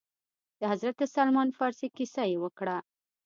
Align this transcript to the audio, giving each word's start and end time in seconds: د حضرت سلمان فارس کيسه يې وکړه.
د 0.59 0.61
حضرت 0.71 0.99
سلمان 1.15 1.49
فارس 1.57 1.79
کيسه 1.97 2.23
يې 2.31 2.37
وکړه. 2.43 2.77